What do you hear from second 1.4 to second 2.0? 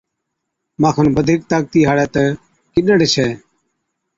طاقتِي